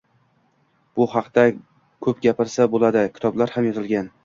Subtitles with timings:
[0.99, 1.43] Bu haqda
[2.07, 4.13] ko‘p gapirsa bo‘ladi, kitoblar ham yozilgan